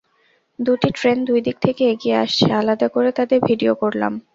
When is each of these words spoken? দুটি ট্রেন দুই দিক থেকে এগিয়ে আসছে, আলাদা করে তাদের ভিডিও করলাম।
দুটি 0.59 0.89
ট্রেন 0.97 1.17
দুই 1.27 1.39
দিক 1.45 1.57
থেকে 1.65 1.83
এগিয়ে 1.93 2.17
আসছে, 2.23 2.45
আলাদা 2.59 2.87
করে 2.95 3.09
তাদের 3.11 3.39
ভিডিও 3.49 3.73
করলাম। 3.81 4.13